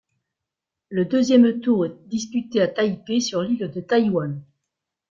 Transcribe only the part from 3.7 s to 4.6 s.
Taïwan.